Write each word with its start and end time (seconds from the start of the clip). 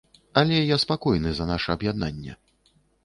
Але 0.39 0.55
я 0.61 0.77
спакойны 0.83 1.29
за 1.41 1.45
наша 1.51 1.77
аб'яднанне. 1.79 2.33